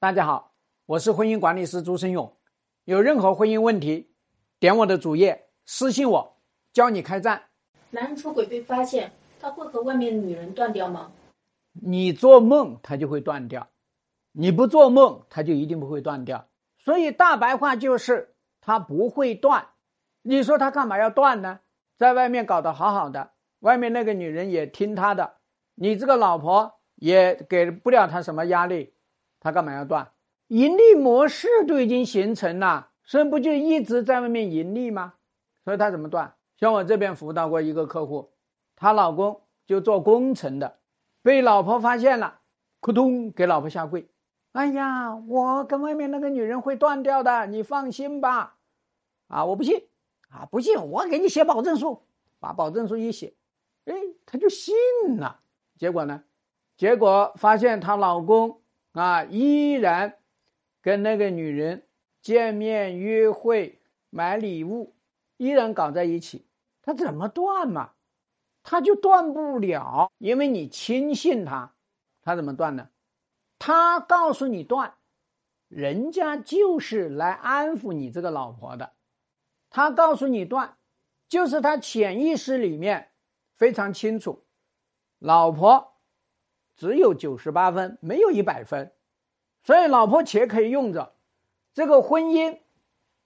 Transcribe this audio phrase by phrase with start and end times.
[0.00, 0.54] 大家好，
[0.86, 2.34] 我是婚姻管理师朱生勇。
[2.86, 4.14] 有任何婚姻问题，
[4.58, 6.40] 点我的主页私信我，
[6.72, 7.42] 教你开战。
[7.90, 11.12] 男人出轨被发现，他会和外面的女人断掉吗？
[11.74, 13.68] 你做梦他就会断掉，
[14.32, 16.48] 你不做梦他就一定不会断掉。
[16.78, 19.68] 所以大白话就是他不会断。
[20.22, 21.60] 你说他干嘛要断呢？
[21.98, 25.34] 在外面搞得好好的，外面那个女人也听他的，
[25.74, 28.94] 你这个老婆也给不了他什么压力。
[29.40, 30.12] 他干嘛要断？
[30.48, 35.14] 盈利模式都已经形成了，所以不就一直在外面盈利吗？
[35.64, 36.34] 所以他怎么断？
[36.56, 38.32] 像我这边辅导过一个客户，
[38.76, 40.78] 她老公就做工程的，
[41.22, 42.40] 被老婆发现了，
[42.80, 44.10] 扑通给老婆下跪。
[44.52, 48.56] 哎呀，我跟外面那个女人会断掉的，你放心吧。
[49.28, 49.86] 啊，我不信，
[50.28, 52.02] 啊不信，我给你写保证书，
[52.40, 53.32] 把保证书一写，
[53.84, 53.94] 哎，
[54.26, 54.74] 他就信
[55.16, 55.40] 了。
[55.78, 56.24] 结果呢？
[56.76, 58.59] 结果发现她老公。
[58.92, 60.18] 啊，依然
[60.82, 61.86] 跟那个女人
[62.20, 63.80] 见面、约会、
[64.10, 64.96] 买礼物，
[65.36, 66.46] 依然搞在一起。
[66.82, 67.92] 他怎么断嘛？
[68.62, 71.74] 他就断不了，因为你轻信他。
[72.22, 72.88] 他怎么断呢？
[73.58, 74.94] 他告诉你断，
[75.68, 78.92] 人家就是来安抚你这个老婆的。
[79.70, 80.76] 他告诉你断，
[81.28, 83.10] 就是他潜意识里面
[83.56, 84.44] 非常清楚，
[85.18, 85.89] 老婆。
[86.80, 88.90] 只有九十八分，没有一百分，
[89.62, 91.12] 所以老婆且可以用着，
[91.74, 92.60] 这个婚姻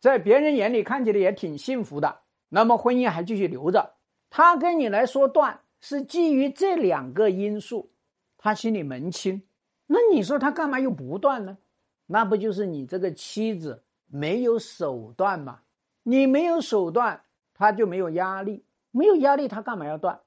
[0.00, 2.22] 在别人眼里看起来也挺幸福的。
[2.48, 3.94] 那么婚姻还继续留着，
[4.28, 7.92] 他跟你来说断，是基于这两个因素，
[8.38, 9.40] 他心里门清。
[9.86, 11.56] 那你说他干嘛又不断呢？
[12.06, 15.60] 那不就是你这个妻子没有手段吗？
[16.02, 17.22] 你没有手段，
[17.54, 20.18] 他就没有压力，没有压力，他干嘛要断？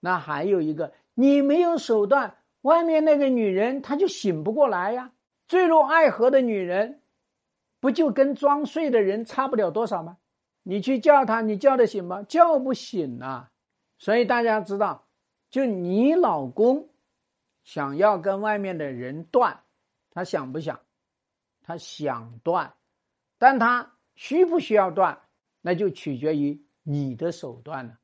[0.00, 2.36] 那还有一个，你没有手段。
[2.62, 5.12] 外面那个女人，她就醒不过来呀。
[5.46, 7.02] 坠入爱河的女人，
[7.78, 10.16] 不就跟装睡的人差不了多少吗？
[10.62, 12.22] 你去叫她，你叫得醒吗？
[12.22, 13.50] 叫不醒啊。
[13.98, 15.06] 所以大家知道，
[15.50, 16.88] 就你老公
[17.64, 19.60] 想要跟外面的人断，
[20.10, 20.80] 他想不想？
[21.62, 22.74] 他想断，
[23.38, 25.20] 但他需不需要断，
[25.60, 27.98] 那就取决于你的手段了。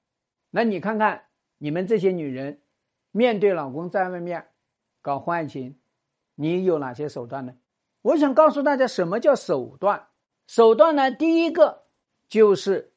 [0.51, 1.25] 那你看看
[1.59, 2.61] 你们这些女人。
[3.19, 4.47] 面对老公在外面
[5.03, 5.77] 搞婚外情，
[6.37, 7.57] 你有哪些手段呢？
[8.01, 10.07] 我想告诉大家，什么叫手段？
[10.47, 11.11] 手段呢？
[11.11, 11.83] 第一个
[12.29, 12.93] 就是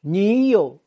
[0.00, 0.80] 你有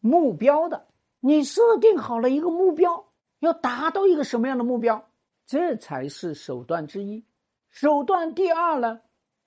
[0.00, 0.86] 目标的，
[1.20, 3.04] 你设定好了一个目标，
[3.38, 5.10] 要达到一个什么样的目标，
[5.46, 7.22] 这才是手段之一。
[7.68, 9.02] 手段第二呢，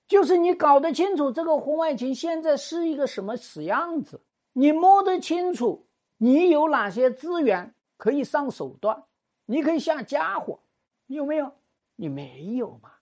[0.08, 4.22] 就是你搞得清楚这个婚外情现在是一个什么死样子，
[4.54, 5.88] 你摸得清楚，
[6.18, 7.74] 你有哪些资源。
[8.00, 9.04] 可以上手段，
[9.46, 10.62] 你可以下家伙，
[11.06, 11.52] 你有没有？
[11.98, 12.94] 你没有嘛？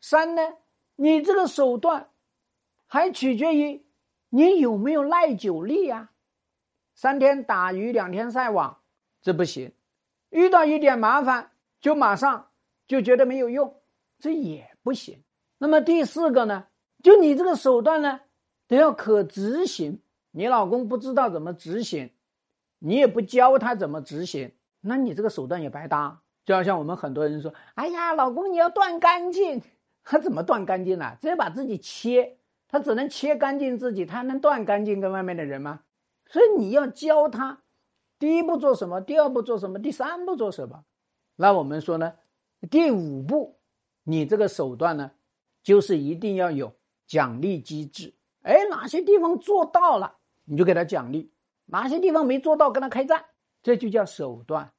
[0.00, 0.42] 三呢？
[0.94, 2.08] 你这个手段
[2.86, 3.84] 还取决于
[4.28, 6.12] 你有没有耐久力呀。
[6.94, 8.80] 三天打鱼两天晒网，
[9.20, 9.72] 这不行。
[10.30, 11.50] 遇到一点麻烦
[11.80, 12.50] 就马上
[12.86, 13.82] 就觉得没有用，
[14.20, 15.24] 这也不行。
[15.58, 16.68] 那么第四个呢？
[17.02, 18.20] 就你这个手段呢，
[18.68, 20.00] 得要可执行。
[20.30, 22.13] 你老公不知道怎么执行。
[22.86, 24.52] 你也不教他怎么执行，
[24.82, 26.20] 那你这个手段也白搭。
[26.44, 29.62] 就好像我们很多人说：“哎呀，老公你要断干净，
[30.04, 31.16] 他怎么断干净呢？
[31.18, 32.36] 直接把自己切，
[32.68, 35.80] 他只能切干净自己，他能断干净跟外面的人吗？
[36.28, 37.62] 所以你要教他，
[38.18, 40.84] 第一步做什么，第二步做什么，第三步做什么。
[41.36, 42.12] 那我们说呢，
[42.70, 43.56] 第五步，
[44.02, 45.12] 你这个手段呢，
[45.62, 46.74] 就是一定要有
[47.06, 48.12] 奖励机制。
[48.42, 51.32] 哎，哪些地方做到了，你就给他奖励。
[51.74, 53.24] 哪些地方没做到，跟他开战，
[53.60, 54.72] 这就叫手段。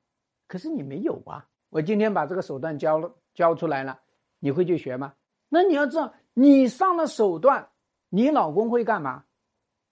[0.47, 1.45] 可是你没有啊！
[1.69, 3.99] 我今天把这个手段教了，教出来了，
[4.39, 5.13] 你会去学吗？
[5.49, 7.67] 那你要知道，你上了手段，
[8.07, 9.25] 你老公会干嘛？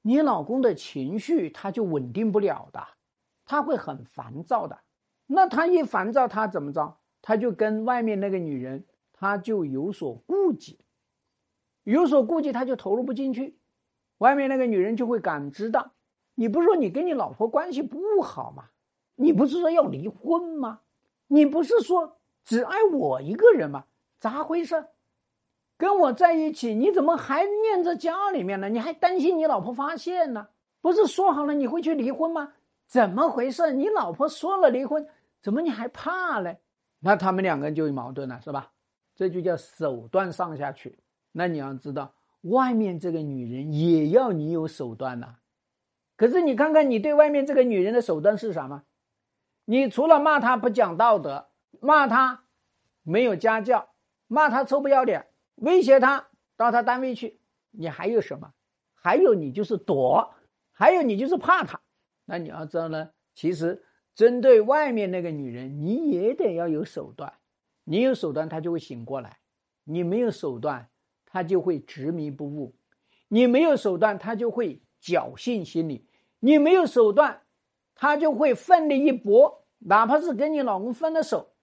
[0.02, 2.88] 你老公的情绪他就稳定不了的，
[3.44, 4.80] 他会很烦躁的。
[5.28, 7.00] 那他一烦躁，他怎么着？
[7.22, 10.80] 他就跟外面那个女人，他就有所顾忌，
[11.84, 13.60] 有所顾忌，他就投入不进去。
[14.20, 15.92] 外面那个女人就会感知到。
[16.36, 18.66] 你不是说你跟你老婆关系不好吗？
[19.16, 20.80] 你不是说要离婚吗？
[21.28, 23.86] 你不是说只爱我一个人吗？
[24.18, 24.86] 咋回事？
[25.78, 28.70] 跟我在一起，你怎么还念在家里面呢？
[28.70, 30.48] 你还担心你老婆发现呢？
[30.82, 32.54] 不是说好了你会去离婚吗？
[32.88, 33.72] 怎么回事？
[33.72, 35.06] 你老婆说了离婚，
[35.42, 36.60] 怎么你还怕嘞？
[37.00, 38.72] 那他们两个人就有矛盾了，是吧？
[39.16, 40.98] 这就叫手段上下去。
[41.32, 45.36] 那你要知道，外面这个女人也要你有手段呐。
[46.24, 48.84] 可是你看看你对外面这个女人的手段是什么？
[49.66, 51.50] 你除了骂她不讲道德，
[51.82, 52.46] 骂她
[53.02, 53.90] 没有家教，
[54.28, 57.42] 骂她臭不要脸，威胁她到她单位去，
[57.72, 58.54] 你还有什么？
[58.94, 60.34] 还有你就是躲，
[60.72, 61.82] 还有你就是怕她。
[62.24, 63.84] 那你要知道呢，其实
[64.16, 67.34] 针对外面那个女人，你也得要有手段。
[67.84, 69.30] 你有手段，她就会醒过来；
[69.84, 70.88] 你没有手段，
[71.26, 72.74] 她就会执迷不悟；
[73.28, 76.06] 你没有手段，她就会侥幸心理；
[76.46, 77.44] 你没有手段，
[77.96, 81.54] 她就会奋力一搏，哪怕是跟你老公分了手，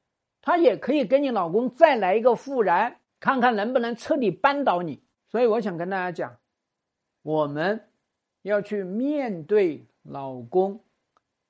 [0.41, 5.03] 她也可以跟你老公再来一个复燃，看看能不能彻底扳倒你。
[5.29, 6.39] 所以，我想跟大家讲，
[7.21, 7.91] 我们
[8.41, 10.83] 要去面对老公，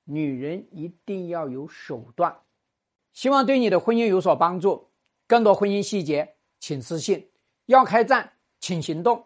[0.03, 2.37] 女人一定要有手段。
[3.13, 4.89] 希望对你的婚姻有所帮助。
[5.25, 7.29] 更多婚姻细节，请私信。
[7.67, 9.25] 要开战，请行动。